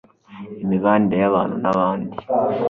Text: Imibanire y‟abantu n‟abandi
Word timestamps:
Imibanire 0.63 1.15
y‟abantu 1.23 1.55
n‟abandi 1.63 2.15